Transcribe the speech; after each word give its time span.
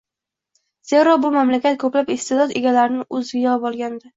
zero, 0.91 1.13
bu 1.27 1.31
mamlakat 1.35 1.79
ko‘plab 1.85 2.11
iste’dod 2.17 2.57
egalarini 2.63 3.07
o‘ziga 3.21 3.43
yig‘ib 3.57 3.71
olgandi. 3.73 4.07